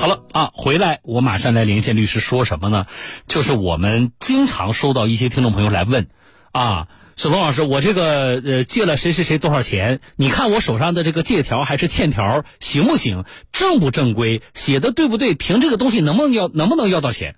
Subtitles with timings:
[0.00, 2.86] 好了啊，回来我马上来连线律师，说什么呢？
[3.28, 6.08] 就是我们经常收到一些听众朋友来问，
[6.52, 6.88] 啊，
[7.18, 10.00] 沈峰老师，我这个呃借了谁谁谁多少钱？
[10.16, 13.26] 你看我手上的这个借条还是欠条行不行？
[13.52, 14.40] 正不正规？
[14.54, 15.34] 写的对不对？
[15.34, 17.36] 凭这个东西能不能要能不能要到钱？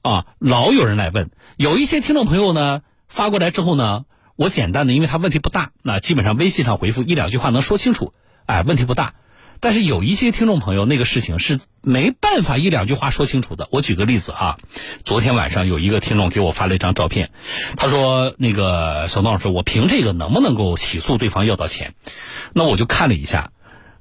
[0.00, 4.06] 啊，老有人来问，有一些听众朋友呢发过来之后呢，
[4.36, 8.14] 我简单的，因为他问题不大，那基本上微信上回复一两句话能说清楚，
[8.46, 9.12] 哎，问题不大。
[9.62, 13.68] 但是有一些听众朋友，那个事情是没办法一两句话说清楚的。
[13.70, 14.58] 我举个例子啊，
[15.04, 17.30] 昨天晚上有一个听众给我发了一张照片，
[17.76, 21.94] 他说：“那个小东老师，我凭这个能不能够起诉对方要到钱？”
[22.52, 23.52] 那我就看了一下，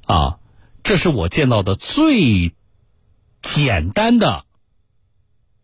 [0.07, 0.39] 啊，
[0.81, 2.53] 这是我见到的最
[3.43, 4.45] 简单的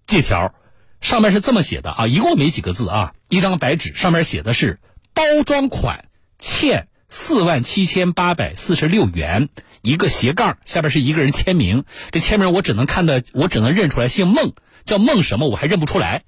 [0.05, 0.54] 借条，
[1.02, 4.79] 上面是这么写的啊，一共没几个字啊，一张白纸，上面写的是
[5.16, 6.05] 包装款
[6.38, 9.49] 欠四万七千八百四十六元。
[9.81, 11.85] 一个斜杠，下边是一个人签名。
[12.12, 16.24] 这签名我只能看的，我只能认出来，姓孟，叫孟什么，我还认不出来。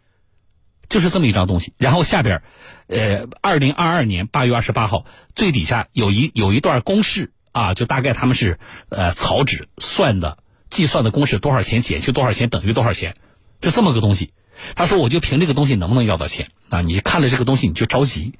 [0.87, 1.73] 就是这么一张东西。
[1.77, 2.41] 然后下边，
[2.87, 13.15] 呃，二零二二年八月二十八号，最底下有一有一段公式啊，就大概他们是呃草纸算的，计算的公式多少钱减去多少钱等于多少钱，
[13.61, 14.33] 就这么个东西。
[14.73, 16.81] 他说我就凭这个东西能不能要到钱啊？
[16.81, 18.33] 你看了这个东西你就着急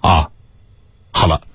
[0.00, 0.30] 啊。
[1.12, 1.46] 好了，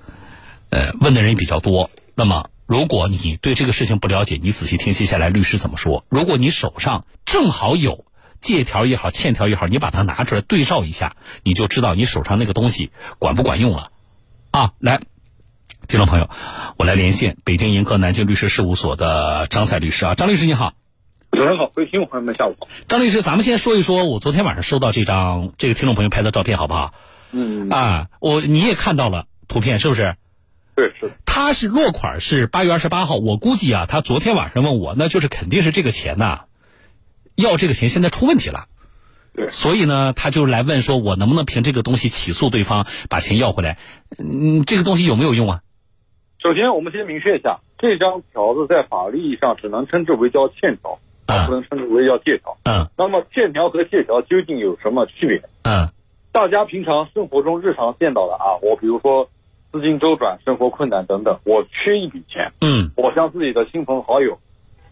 [0.70, 1.90] 呃，问的人比较多。
[2.20, 6.04] 那么，如果你对这个事情不了解，你仔细听接下来律师怎么说。
[6.10, 8.06] 如果你手上正好有
[8.42, 13.92] 借条也好、欠条也好，你把它拿出来对照一下，你就知道你手上那个东西管不管用了。
[14.50, 15.00] 啊，来，
[15.88, 16.28] 听众朋友，
[16.78, 20.74] 我来连线北京盈科南京律师事务所的张赛律师啊，张律师你好。
[21.32, 22.68] 主持人好，各位听众朋友们下午好。
[22.88, 26.96] 张律师，咱们先说一说，我昨天晚上收到这张这个听众朋友拍的照片，好不好？
[27.30, 27.70] 嗯。
[27.70, 30.16] 啊，我你也看到了图片，是不是？
[30.76, 31.12] 对，是。
[31.40, 36.46] 他是落款是八月二十八号，我估计啊，他昨天晚上问我，那就是肯定是这个钱呐，
[37.36, 38.66] 要这个钱现在出问题了，
[39.36, 43.78] 对，所以呢，他就来问说，我能不能凭这个东西起诉对方，把钱要回来？
[44.18, 45.62] 嗯，这个东西有没有用啊？
[46.42, 50.98] 首先，我们先明确一下，这张条子在法律意义上只能称之为叫欠条，
[51.28, 52.58] 不能称之为叫借条。
[52.64, 52.90] 嗯。
[52.98, 55.44] 那么，欠条和借条究竟有什么区别？
[55.62, 55.88] 嗯。
[56.32, 59.30] 大家平常生活中日常见到的啊，我比如说。
[59.72, 64.40] 资金周转、生活困难等等，我缺一笔钱，嗯，我向自己的亲朋好友，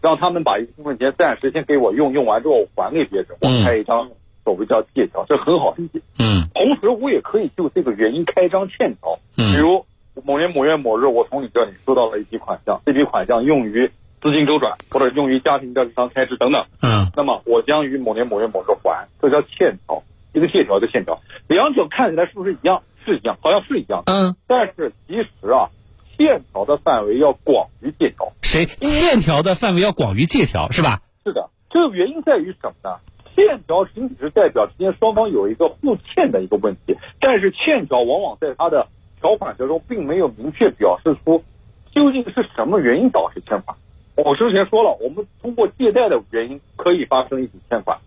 [0.02, 4.08] 让他们把一部分钱暂时先给我用，用完之后还给别人，我开一张
[4.44, 6.48] 所谓叫借条，这很好理解，嗯。
[6.54, 9.84] 同时，我也可以就这个原因开一张欠条，嗯，比如
[10.24, 22.82] 某年某月某日，我从你这里收到了一笔款项，这笔款项用于资金周转或者用于家庭的日常开支等等，嗯，那么我将于某年某月某日还，这叫欠条，一个借条，一个欠条，两者看起来是不是一样？
[23.06, 25.70] 是一样，好像是一样，嗯，但是其实啊，
[26.18, 28.32] 欠条的范围要广于借条。
[28.42, 28.66] 谁？
[28.66, 31.00] 欠条的范围要广于借条，是吧？
[31.24, 32.98] 是的，这个原因在于什么呢？
[33.34, 38.88] 欠条仅仅是代表之间双方有一个互欠的一个问题，但是欠条往往在它的
[39.20, 41.44] 条款之中并没有明确表示出
[41.92, 43.76] 究竟是什么原因导致欠款。
[44.16, 47.98] 我之前说了，我们通过借贷的原因可以发生一笔欠款，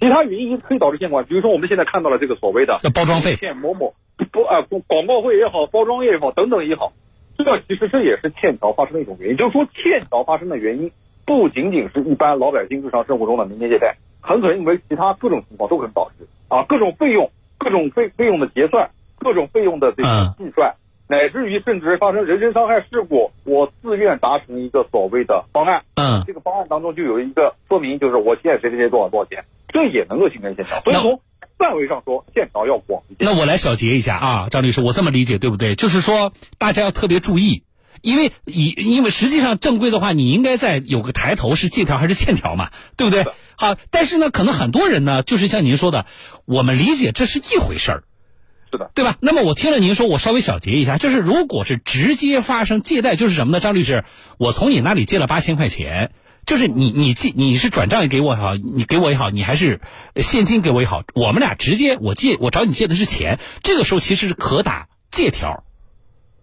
[0.00, 3.94] 其他原因可以导致欠款，比如说我们现在看到了这个所谓的包装费欠某某。
[4.32, 6.92] 不啊，广告费也好，包装业也好，等等也好，
[7.38, 9.36] 这其实这也是欠条发生的一种原因。
[9.36, 10.90] 就是说，欠条发生的原因
[11.24, 20.74] 不仅仅是一般老百姓日常生活中的民间借贷，很可能因为其他各种情况都可能导致啊，各种费用、各种费费用的结算、各种费用的这个计算，
[21.10, 30.78] 乃至于甚至发生人身伤害事故，我自愿达成一个所谓的方案，嗯，这个方案当中就有一个说明，就是我欠谁谁谁多少多少钱，这也能够形成欠条。
[30.82, 31.20] 所以从
[31.58, 33.28] 范围上说，欠条要广一些。
[33.28, 35.74] 那我来小结一下啊，张律师，我这么理解对不对？
[35.74, 37.64] 就是说，大家要特别注意，
[38.02, 43.24] 因为以因为实际上正规的话，你应该在有个抬头是借条还是欠条嘛，对不对？
[43.56, 46.06] 好，但是呢，可能很多人呢，就是像您说的，
[46.44, 48.04] 我们理解这是一回事儿，
[48.70, 49.16] 是的，对吧？
[49.20, 53.60] 那么我听了您说，我稍微小结一下，就是如果是直接发生借贷，就是什么呢？
[53.60, 54.04] 张律师，
[54.38, 56.12] 我从你那里借了八千块钱。
[56.46, 59.80] 就是你你借你是转账给我也好，你给我也好，你还是
[60.16, 65.64] 现金给我也好，我们俩直接我借我找你借的是钱，这个时候其实是可打借条，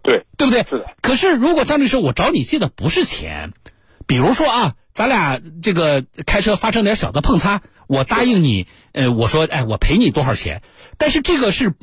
[0.04, 0.66] 对对不对？
[0.70, 0.86] 是的。
[1.02, 3.52] 可是如果张律师我找你借的不是钱，
[4.06, 10.62] 比如说啊，咱俩这个开车发生点小的碰擦，我答应你，呃，我说哎，我赔你多少钱？
[11.00, 11.74] 但是这个是。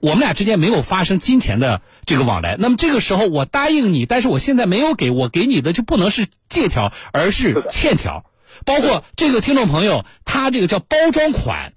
[0.00, 8.24] 我们俩之间没有发生金钱的这个往来，那么这个时候我答应你，但是我现在没有给我给你的就不能是借条，而是欠条。
[8.64, 11.72] 包括这个听众朋友，他这个叫包装款，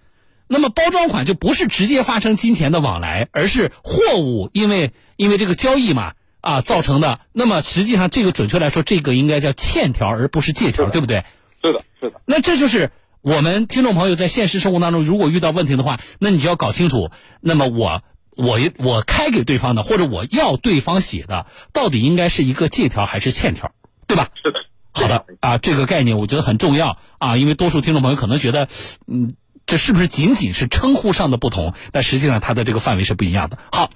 [0.47, 7.19] 那么包装款就不是直接发生金钱的往来，而是货物因为因为这个交易嘛，啊造成的。
[7.31, 11.23] 那么实际上这个准确来说，这个应该叫欠条，而不是借条，对不对？
[11.61, 12.21] 是的，是的。
[12.25, 12.91] 那这就是
[13.21, 17.11] 我们听众朋友在现实生活当中，如果遇到问题的话，那你就要搞清楚。
[17.39, 18.01] 那么我
[18.35, 23.71] 我我开给对方的，或者我要对方写的，到底应该是一个借条还是欠条，
[24.07, 24.29] 对吧？
[24.41, 24.59] 是的。
[24.95, 28.67] 好的啊，这个概念我觉得很重要啊，因为多数听众朋友可能觉得，
[29.07, 29.35] 嗯，
[29.65, 31.73] 这是不是仅仅是称呼上的不同？
[31.91, 33.57] 但实际上它的这个范围是不一样的。
[33.71, 33.89] 好，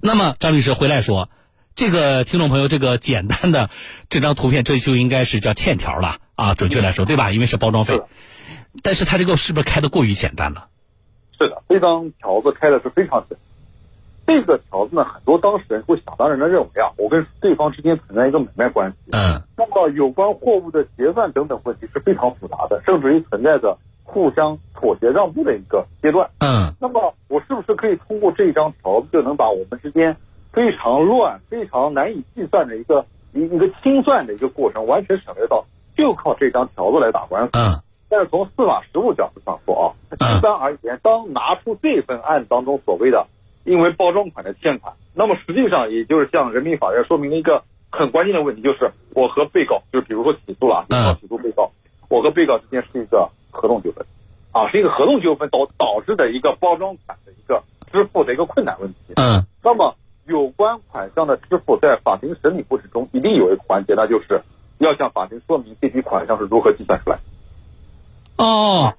[0.00, 1.28] 那么张律师回来说，
[1.74, 3.68] 这个听众朋友这个简单的
[4.08, 7.30] 这张图片，这就应该是叫欠条了啊，准确来说对吧？
[7.30, 8.00] 因为是包装费，
[8.82, 10.68] 但是他这个是不是开的过于简单了？
[11.38, 13.38] 是的，这张条子开的是非常准。
[14.26, 18.96] 这个条子呢，很多当事人会想当然的认为啊，我跟对方之间存在一个买卖关系。
[19.12, 19.40] 嗯。
[19.56, 26.28] 那么有关货物的结算等等问题是非常复杂的，甚至于存在着互相妥协让步的一个阶段。
[26.40, 26.74] 嗯。
[26.78, 30.14] 那么我是不是可以通过这张条子就能把我们之间
[30.52, 35.64] 非常乱、非常难以计算的一个一一个清算的一个过程完全省略到，
[35.96, 37.50] 就靠这张条子来打官司？
[37.54, 37.80] 嗯。
[38.08, 43.26] 但是从司法实务角度上说啊，一般而言，当拿出这份案子当中所谓的。
[43.64, 51.70] 因为包装款的欠款，那么实际上也就是向人民法院说明了一个很关键的问题，就是我和被告，就是比如说起诉了，啊起诉被告，
[52.08, 54.06] 我和被告之间是一个合同纠纷，
[54.52, 57.62] 啊，是一个合同纠纷导导致的一个包装款的一个
[57.92, 59.12] 支付的一个困难问题。
[59.16, 59.94] 嗯，那么
[60.26, 64.40] 有关款项的支付，在法庭审理过程中一定有一个环节，那就是
[64.78, 67.18] 要向法庭说明这笔款项是如何计算出来。
[68.38, 68.94] 哦。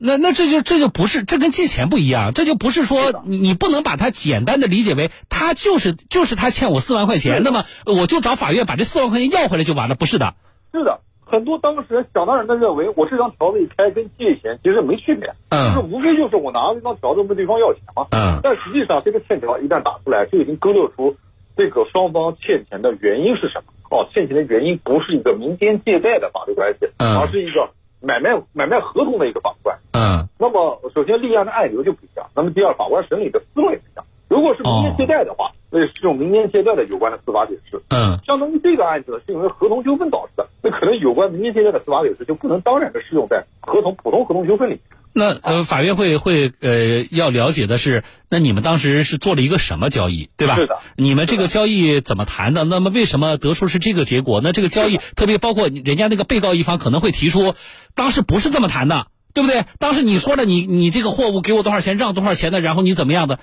[0.00, 10.36] 那那这就这就不是这跟借钱不一样，这就不是说你你不能把它简单的理解为他就是就是他欠我四万块钱，那么我就找法院把这四万块钱要回来就完了，不是的。
[10.72, 21.16] 是的，很多当事人想当然的认为我这张条子一开跟借钱其实没区别，嗯，就是无非就是我拿了这张条子问对方要钱嘛，嗯，但实际上这个欠条一旦打出来，就已经勾勒出
[21.56, 23.72] 这个双方欠钱的原因是什么？
[23.90, 27.70] 哦，欠钱的原因不是一个民间借贷的法律关系，嗯，而是一个。
[28.00, 34.04] 买卖买卖合同的一个法官，嗯，那么首先立案的案由就不一样，那么第二法官审理的思路也不一样。
[34.28, 44.80] 如果是民间借贷的话，那是用民间借贷的有关的司法解释，嗯，相当于这个案子呢是因为合同纠纷导致的，那可能有关民间借贷的司法解释就不能当然的适用在合同普通合同纠纷里。
[45.12, 50.56] 那呃，法院会会呃要了解的是，那你们当时是做了一个什么交易，对吧？
[50.56, 50.78] 是的。
[50.96, 52.64] 你们这个交易怎么谈的？
[52.64, 54.40] 那么为什么得出是这个结果？
[54.42, 57.54] 那这个交易特别包括人家那个被告一方可能会提出，
[57.94, 59.64] 当时不是这么谈的，对不对？
[59.78, 63.40] 当时你说了你你这个货物给我多少钱，让多少钱的，然后你怎么样的？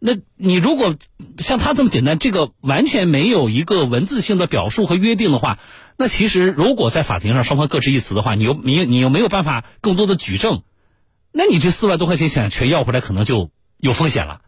[0.00, 0.94] 那你如果
[1.38, 5.58] 像他这么简单，这个完全没有一个文字性的表述和约定的话，
[5.96, 10.62] 那其实如果在法庭上双方各执一词的话，你又你你又没有办法更多的举证。
[11.32, 14.40] 那你这四万多块钱想全要回来，可能就有风险了。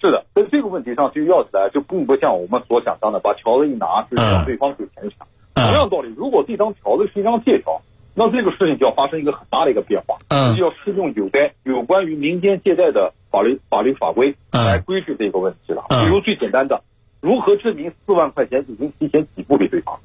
[0.00, 5.26] 是的，在这个问题上就要起来，就并不像我们所想象的，把条子一拿是让对方给钱抢。
[5.54, 7.80] 同样道理，如果这张条子是一张借条，
[8.14, 10.18] 那这个事情就要发生一个很大的一个变化，
[10.54, 15.84] 就要适用有关有关于民间借贷的法律法律法规来规制这个问题了。
[15.88, 16.82] 比如最简单的，
[17.20, 19.98] 如何证明四万块钱已经提前给付给对方？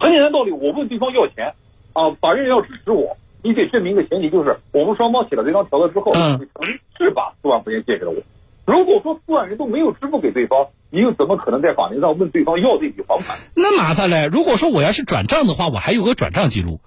[0.00, 1.54] 很简单道理，我问对方要钱
[1.92, 3.16] 啊，法院要支持我。
[3.42, 6.66] 你得证明一个前提就是，我们双方写了这张条子之后，你曾
[6.98, 8.16] 是把四万块钱借给了我。
[8.66, 13.38] 如果说四万元都没有支付给对方，你又怎么可能在法庭上问对方要这笔还款？
[13.54, 14.28] 那麻烦嘞！
[14.30, 16.80] 如果说我要是转账的话，我还有个转账记录；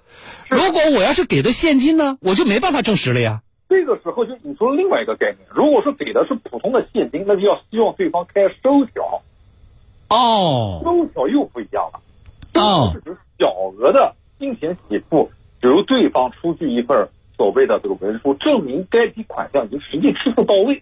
[0.50, 3.42] 如果我要是给的现金呢，我就没办法证实了呀。
[3.68, 9.24] 这个时候就引出了另外一个概念：如果说给的是普通的现金，那就要希望对方开收条。
[10.10, 12.02] 哦，收条又不一样了。
[12.62, 15.32] 哦，是指小额的金钱给付。
[15.62, 20.82] 比如对方出具一份所谓的这个文书，证明该笔款项已经实际支付到位。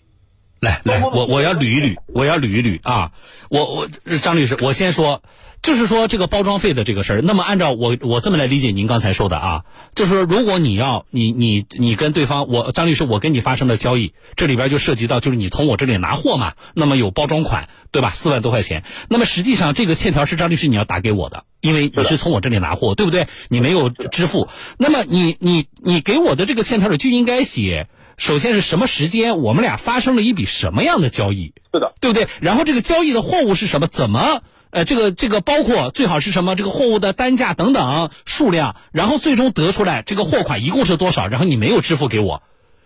[0.59, 3.11] 来来，我我要捋一捋，我要捋一捋啊！
[3.49, 3.89] 我我
[4.21, 5.23] 张律师，我先说，
[5.61, 7.21] 就是说这个包装费的这个事儿。
[7.21, 9.63] 那么按照我我这么来理解您刚才说的啊，
[9.95, 18.09] 就是说如果你要你你你跟对方，我张律师我跟你发生的交易，这里边就涉及到就是你从我这里拿货嘛，那么有包装款对吧？
[18.09, 23.29] 四万多块钱，那么实际上这个欠条是张律师你要打给我的，因为你是从我这里拿货，对不对？
[23.47, 27.87] 你没有支付，那么你你你给我的这个欠条里就应该写。
[28.19, 29.39] 首先是什么时间？
[29.39, 31.53] 我们俩发生了一笔什么样的交易？
[31.73, 32.27] 是的，对不对？
[32.41, 33.87] 然后这个交易的货物是什么？
[33.87, 34.41] 怎么？
[34.71, 36.57] 呃，这个这个包括最好是什么？
[36.57, 41.27] 这个货物的单价等等数量，然后最终得出来这个货款一共是多少？
[41.27, 42.43] 然后你没有支付给我，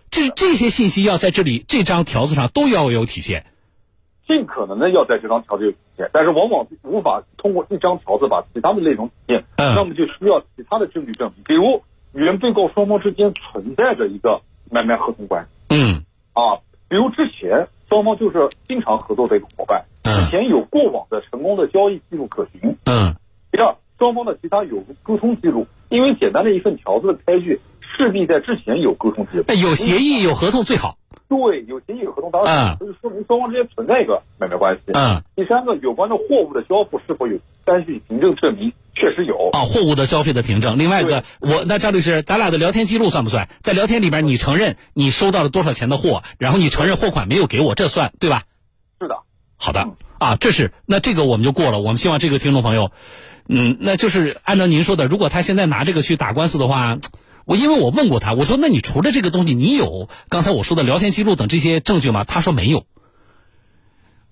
[0.08, 3.44] 这这些信息要在这里这张条子上都要有体现，
[4.28, 14.40] 尽可能的要在这张条子有体现，但是往往无法通过一张条子把其他的内容体现，那么就需要其他的证据证明，比如原被告双方之间存在着一个。
[14.70, 22.76] 买卖合同关系，嗯，啊，比如之前双双方就是经常合作的一个伙伴，之前有过往的成功的交易记录可循。
[22.86, 23.14] 嗯。
[23.52, 27.60] 第二，双方的其他有沟通记录，因为简单的一份条子的开具，
[27.96, 29.44] 势必在之前有沟通记录。
[29.60, 30.98] 有协议有合同最好。
[31.26, 34.92] 对，有协议有合同，当然就是说明双方之间存在一个买卖关系。
[34.92, 35.22] 嗯。
[35.34, 38.72] 第三个，有关的货物的交付是否有单据凭证证明？
[38.94, 40.78] 确实有啊，货物的消费的凭证。
[40.78, 43.48] 另外一个，我那张律师，咱俩的聊天记录算不算？
[43.62, 48.42] 在聊天里边，你承认你收到了多少钱的货，然后你承认货款没有给我，这算对吧？
[49.00, 49.16] 是的。
[49.56, 49.88] 好的
[50.18, 51.80] 啊，这是那这个我们就过了。
[51.80, 52.92] 我们希望这个听众朋友，
[53.48, 56.98] 嗯，那就是按照您说的，如果他现在拿这个去打官司的话，
[57.46, 62.24] 我因为我问过他，我说那你除了这个东西，你有刚才我说的聊天记录等这些证据吗？
[62.24, 62.84] 他说没有。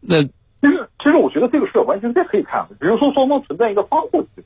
[0.00, 0.24] 那。
[0.62, 4.44] 其实，其实我觉得这个事完全在可以看，比如说双方存在一个发货记录，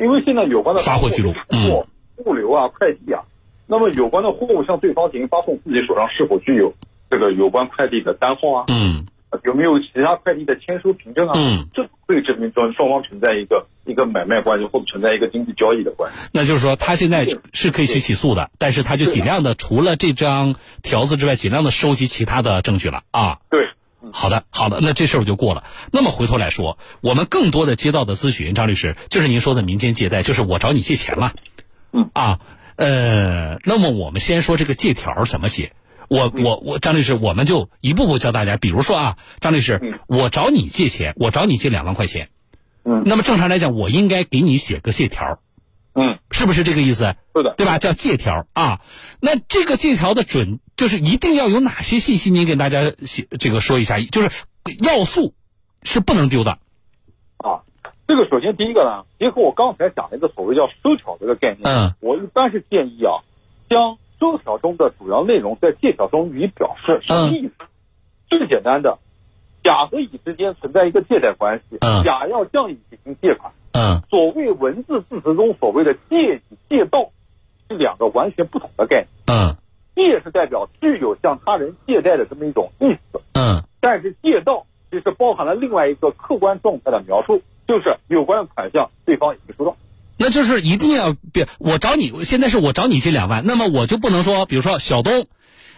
[0.00, 1.84] 因为现在有关的发货记录，嗯，
[2.24, 3.20] 物流啊、快递啊，
[3.66, 6.72] 那么有关的货物向对方进行发送，自己手上是否具有
[7.10, 8.64] 这个有关快递的单号啊？
[8.68, 9.04] 嗯，
[9.44, 11.34] 有没有其他快递的签收凭证啊？
[11.36, 16.18] 嗯，这可以证明双双方存在一个一个买卖关系，或者存在一个经济交易的关系。
[16.32, 23.38] 那就是说，他现在是可以去起诉的，但是他就尽量的除了这张条子之外，尽量的收集其他的证据了啊。
[23.50, 23.60] 对。
[24.12, 25.64] 好的，好的，那这事儿就过了。
[25.92, 31.32] 那么回头来说，我们更多的接到的咨询，张律师就是您说的民间借贷，就是我找你借钱嘛。
[31.92, 32.38] 嗯啊，
[32.76, 35.72] 呃，那么我们先说这个借条怎么写。
[36.08, 38.56] 我我我，张律师，我们就一步步教大家。
[38.56, 42.30] 比如说啊，张律师，我找你借钱，我找你借两万块钱。
[42.88, 43.02] 嗯。
[43.04, 45.38] 那么正常来讲，我应该给你写个借条。
[45.94, 46.18] 嗯。
[46.30, 47.14] 是不是这个意思？
[47.34, 47.78] 是的，对吧？
[47.78, 48.80] 叫借条啊。
[49.20, 50.60] 那这个借条的准。
[50.78, 52.30] 就是一定要有哪些信息？
[52.30, 54.30] 您给大家写这个说一下，就是
[54.80, 55.34] 要素
[55.82, 56.52] 是不能丢的
[57.38, 57.66] 啊。
[58.06, 63.26] 这个首先第一个呢，结合我刚才讲的一个所谓叫收条这个概念，嗯，我一般是建议啊，
[63.68, 67.00] 将收条中的主要内容在借条中予以表示。
[67.04, 67.52] 什么意思？
[68.30, 69.00] 最简单的，
[69.68, 77.10] 甲和乙之间存在一个借贷关系，嗯，甲要向乙进行借款，嗯，所谓文字字词中所谓的借与借道
[77.68, 79.56] 是两个完全不同的概念，嗯。
[79.94, 89.76] 借是代表具有向他人借贷的这么一种意思，嗯，但是借道其实包含了另外一个客观状态的描述，就是有关款项对方已经收到，
[90.16, 95.26] 那就是一定要别我找你，现在是我找你借两万，那么我就不能说，比如说小东，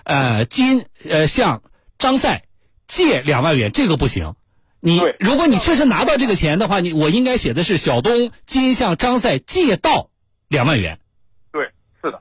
[0.04, 1.62] 呃，金呃向
[1.96, 2.42] 张赛
[2.90, 4.34] 借两万元，这个不行。
[4.80, 10.10] 你如果你确实拿到这个钱的话，你我应该写的是小东今向张赛借到
[10.48, 10.98] 两万元。
[11.52, 11.70] 对，
[12.02, 12.20] 是的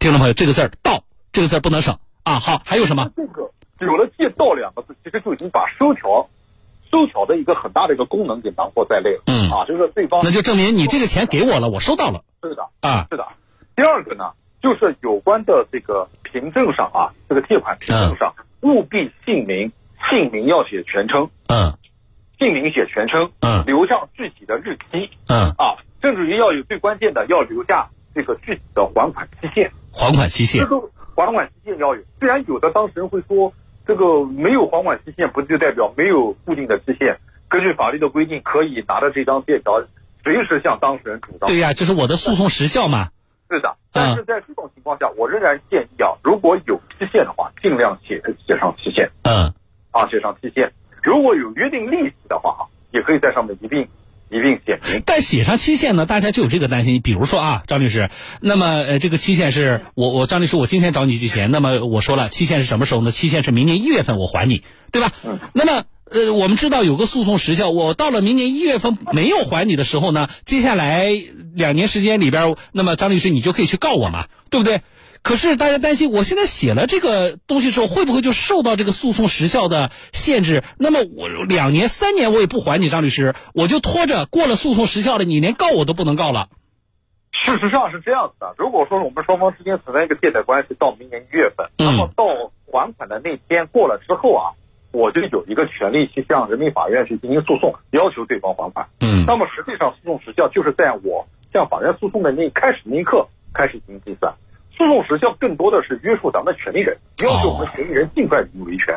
[0.00, 2.38] 听众朋友，这个字儿“到”这个字儿不能省啊！
[2.38, 3.10] 好，还有什么？
[3.14, 6.30] 这个有了“借到”两个字，其实就已经把收条、
[6.90, 9.22] 收条的一个很大的一个功能给囊括在内了。
[9.26, 12.24] 嗯啊，就是对方那就证明你这个钱给我了，我收到了。
[12.42, 13.26] 是的啊，是的。
[13.76, 14.32] 第二个呢，
[14.62, 19.72] 就是有关的这个凭证上啊，这个借款凭证上务必姓名，
[20.10, 21.30] 姓名要写全称。
[21.48, 21.76] 嗯，
[22.38, 23.30] 姓名写全称。
[23.40, 25.10] 嗯，留下具体的日期。
[25.28, 29.70] 嗯啊，甚至于要有最关键的，要留下这个具体的还款期限。
[29.92, 30.80] 还款期限，这个
[31.16, 32.02] 还款期限要有。
[32.20, 33.52] 虽然有的当事人会说，
[33.86, 37.18] 这个没有还款期限，不就代表没有固定的期限？
[37.48, 39.82] 根据法律的规定，可以拿着这张借条，
[40.22, 41.48] 随时向当事人主张。
[41.48, 43.08] 对呀，这是我的诉讼时效嘛。
[43.50, 49.10] 是的，但是在这种情况下，我仍然建议啊，如果有期限的话，尽量写写上期限。
[49.22, 49.52] 嗯，
[49.90, 50.72] 啊，写上期限。
[51.02, 53.88] 如果有约定利息的话，也可以在上面一并。
[54.30, 57.00] 一并写明，但写上期限呢，大家就有这个担心。
[57.00, 58.10] 比如说啊，张律师，
[58.42, 63.10] 那么呃，这个期限是我我张律师，我今天找你借钱，那么我说了，期限是什么时候呢？
[63.10, 65.12] 期限是明年一月份我还你，对吧？
[65.24, 65.38] 嗯。
[65.54, 71.08] 那么呃，我们知道有个诉讼时效，我到了明年一月份没有还你的时候呢，接下来
[71.54, 74.80] 两年时间里边，那么张律师你就可以去告我嘛，对不对？
[75.20, 80.62] 可是大家担心，我现在写了这个东西之后，会不会就受到这个诉讼时效的限制？
[80.78, 86.48] 那么我两年、三年我也不还你，张律师，我就拖着过了诉讼时效了，你连告我都不能告了。
[87.44, 92.24] 事实上是这样子的，如果说我们双方之间存在一个借贷关系到明年一月份，那么到
[92.66, 94.54] 还款的那天过了之后啊，
[94.92, 98.86] 我就有一个权利去向人民法院去进行诉讼，要求对方还款。
[99.00, 99.24] 嗯。
[99.26, 104.34] 那么实际上诉讼时效就是在我向法院诉讼的那开始那一刻开始进行计算。
[104.70, 108.94] 诉讼时效更多的是约束咱们的权利人，要求我们权利人尽快予以维权，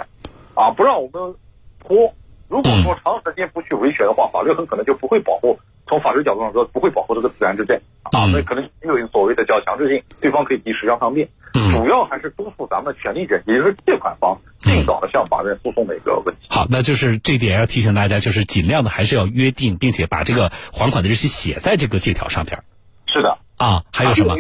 [0.54, 1.36] 啊，不让我们
[1.80, 2.14] 拖。
[2.48, 5.58] 如果说长时间不去维权的话，法律很可能就不会保护。
[5.88, 7.82] 从法律角度上说，不会保护这个自然之债
[8.12, 11.30] 啊，那可能没有所谓的叫强制性，对方可以及时向抗辩。
[11.54, 16.42] 主要还是督促咱们权利人，也就是借款方，尽早的向法院诉讼的一个问题。
[16.50, 22.64] 好，那就是这点要提醒大家，就是尽量的还是要约定，并且把这个还款的日期写在这个借条上边。
[23.08, 24.36] 是的啊，还有什么？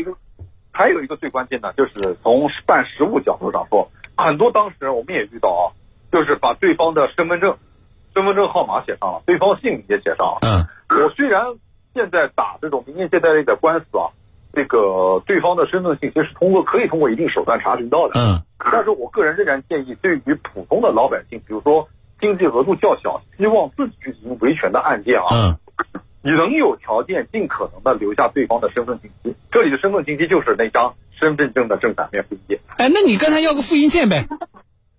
[0.71, 5.63] 还有一个最关键的，就是从办实务角度上说，很多当事人我们也遇到啊，
[6.11, 7.57] 就是把对方的身份证、
[8.13, 10.39] 身份证号码写上了，对方姓名也写上了。
[10.43, 11.41] 嗯我虽然
[11.93, 14.09] 现在打这种民间借贷类的官司啊，
[14.53, 25.57] 这个对方的身份信息是通过可以通过一定手段查询到的，嗯但是我个人仍然建议，对于普通的老百姓，比如说经济额度较小，希望自己去进行维权的案件啊，嗯
[26.21, 29.35] 能有条件尽可能的留下对方的身份信息。
[29.51, 32.59] 这里的身份信息就是那张身份证的正反面复印件。
[32.77, 34.27] 哎，那你跟他要个复印件呗？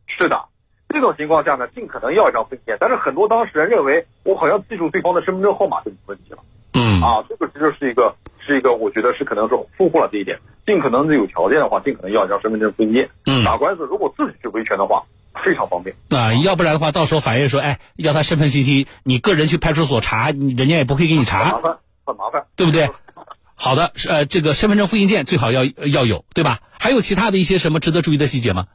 [0.09, 0.45] 是的，
[0.89, 2.77] 这种情况下呢，尽可能要一张复印件。
[2.81, 6.39] 但是很多当事人认为，我好像记住对方的身份证号码就没问题了
[6.75, 7.25] 嗯啊。
[7.29, 8.14] 这个其实是一个
[8.45, 10.38] 是一个，我觉得是可能是疏忽了这一点。
[10.67, 13.11] 尽可能的有条件的话，尽可能要一张身份证复印件。
[13.26, 15.05] 嗯打官司如果自己去维权的话，
[15.45, 15.97] 非常方便。
[16.11, 22.45] 啊，要不然的话，到时候法院说，哎，要他身份信息，你个人去派出所查，人家也不会给你很查麻，烦，很麻烦。
[22.57, 22.88] 对不对？
[23.55, 26.59] 好的，呃，这个身份证复印件最好要要有，对吧？
[26.79, 28.67] 还有其他的一些什么值得注意的细节吗？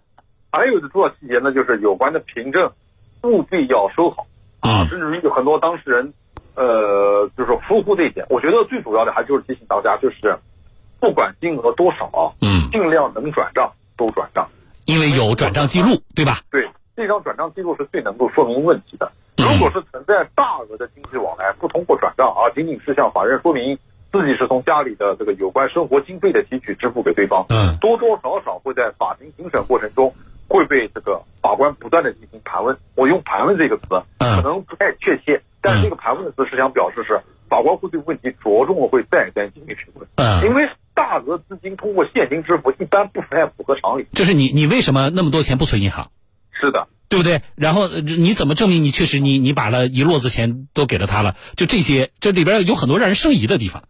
[0.52, 2.72] 还有的重要细节呢，就是有关的凭证
[3.24, 4.28] 务必要收好
[4.62, 6.14] 啊，嗯甚至于有很多当事人，
[6.58, 8.26] 呃，就是疏忽这一点。
[8.30, 10.36] 我觉得最主要的还就是提醒大家，就是
[11.00, 14.50] 不管金额多少啊，嗯，尽量能转账都转账。
[14.86, 16.40] 因为有转账记录，对吧？
[16.50, 19.06] 对，这张转账记录是最能够说明问题的。
[19.08, 23.78] 嗯如果是存在大额的经济往来，不通过转账，而仅仅是向法院说明
[24.12, 30.12] 自己是从家里的这个有关生活经费的提取支付给对方，嗯多多少少会在法庭庭审过程中
[30.48, 32.76] 会被这个法官不断的进行盘问。
[32.96, 33.86] 我用盘问这个词，
[34.18, 44.08] 嗯可能不太确切，但是这个盘问的词是想表示是法官会对问题着重的会再三进行询问，嗯，因为大额资金通过现金支付一般不太符合常理。
[44.14, 46.10] 就是你你为什么那么多钱不存银行？
[46.60, 47.42] 是的，对不对？
[47.56, 51.36] 然后呃你怎么证明你确实你你把了一摞子钱都给了他了？
[51.56, 53.84] 就这些，这里边有很多让人生疑的地方。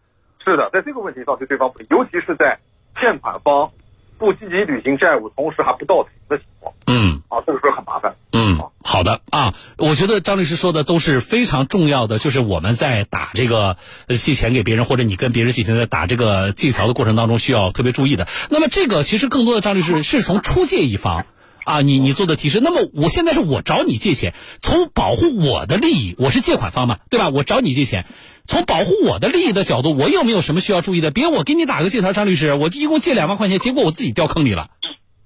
[0.46, 2.60] 是的，在这个问题上对对方不利，尤其是在
[3.00, 3.72] 欠款方
[4.18, 8.16] 不积极履行债务，同时还不到庭的情况嗯啊，这个时候很麻烦。
[8.32, 18.28] 嗯，好的啊，我觉得张律师说的都是非常重要的，就是我们在打这个呃借钱给别人，或者你跟别人借钱在打这个借条的过程当中需要特别注意的。
[18.50, 21.26] 那么这个其实更多的张律师是从出借一方。
[21.68, 27.28] 啊，你你做的提示，那么我现在是我找你借钱，从保护我的利益，我是借款方嘛，对吧？
[27.28, 28.06] 我找你借钱，
[28.46, 31.12] 从保护我的利益的角度，我有没有什么需要注意的？
[31.12, 34.70] 别我给你打个借条，张律师，我一共借两万块钱，结果我自己掉坑里了。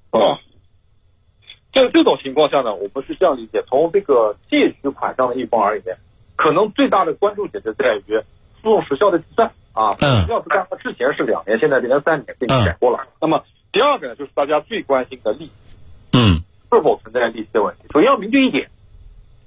[0.10, 0.42] 啊，
[1.74, 5.98] 这这种情况下呢，我们是这样理解：从这个借取款项的一方而言，
[6.36, 8.18] 可能最大的关注点就在于
[8.64, 9.94] 诉讼时效的计算啊。
[10.00, 13.06] 嗯时效计算之前是两年，现在变成三年，被你改过了。
[13.22, 15.61] 那么第二个呢，就是大家最关心的利息嗯
[16.72, 17.82] 是否存在利息的问题。
[17.94, 18.70] 首先要明确一点，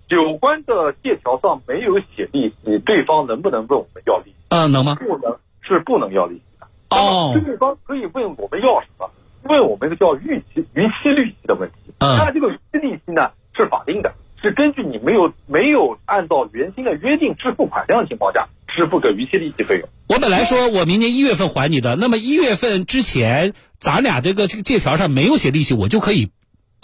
[0.08, 4.36] 有关的借条上没有写利息，对方能不能问我们要利息？
[4.50, 4.96] 嗯、能吗？
[4.96, 6.66] 不能，是不能要利息的。
[6.90, 9.10] 哦那么对方可以问我们要什么？
[9.44, 11.92] 问我们一个叫逾期逾期利息的问题。
[11.98, 19.88] 嗯那这个逾期利息呢是法定的，是根据你没有没有按照原先的约定支付款项的情况下支付个逾期利息费用。
[20.08, 26.30] 我本来说我明年一月份还你的，那么一月份之前，咱俩这个这个借条上没有写利息，我就可以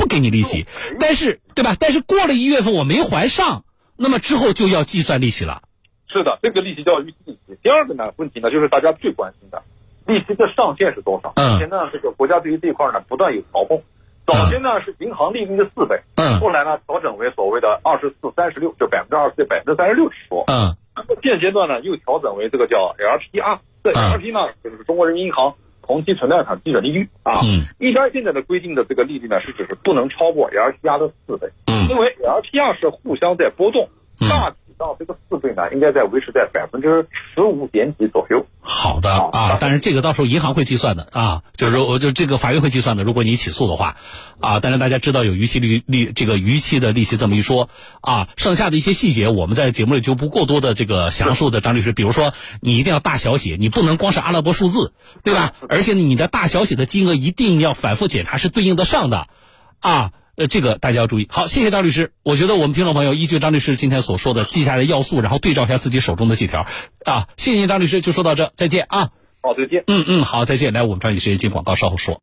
[0.00, 0.66] 不给你利息。
[0.98, 1.76] 但是，对吧？
[1.78, 3.64] 但是过了一月份我没还上，
[3.96, 5.62] 那么之后就要计算利息了。
[6.08, 7.38] 是的，这个利息叫利息。
[7.62, 9.62] 第二个呢问题呢就是大家最关心的
[10.06, 11.34] 利息的上限是多少？
[11.36, 13.82] 嗯之前呢这个国家对于这一块呢不断有调控。
[14.26, 20.44] 早先呢是银行利率的四倍，嗯后来呢调整为所谓的二十四、三十六，就百分之二十四、百分之三十六的说。
[20.46, 20.74] 嗯
[21.22, 27.40] 现阶段呢，又调整为这个叫 LPR，这嗯 LP 呢，就是中国人民银行同期存贷款基准利率啊。
[27.44, 27.66] 嗯。
[27.78, 31.88] 一般现在的规定的这个利率呢，是指是不能超过 LPR 的四倍，嗯。
[31.88, 33.88] 因为 LPR 是互相在波动，
[34.20, 34.28] 嗯。
[34.28, 38.46] 大体上这个四倍呢，应该在维持在百分之十五点几左右。
[38.62, 43.04] 好的啊，但是这个到时候银行会计算的啊，就是说我就这个法院会计算的。
[43.04, 43.96] 如果你起诉的话，
[44.40, 47.68] 啊，但是大家知道有逾期利利这个逾期的利息这么一说
[48.00, 51.60] 啊，剩下的一些细节我们在节目里就不过多的这个详述的。
[51.60, 55.52] 张律师，比如说你一定要大小写，你不能光是阿拉伯数字，对吧？
[55.68, 59.26] 而且你的大小写的金额一定要反复检查是对应得上的，
[59.80, 60.12] 啊。
[60.36, 61.28] 呃，这个大家要注意。
[61.30, 62.12] 好，谢谢张律师。
[62.22, 66.66] 我觉得我们听众朋友依据张律师今天所说的记下来要素，然后对照一下自己手中的几条，
[67.04, 69.10] 啊，谢谢张律师，就说到这，再见啊。
[69.42, 69.84] 好，再见。
[69.86, 70.72] 嗯嗯，好，再见。
[70.72, 72.18] 来，我们抓紧时间进广告，稍后说。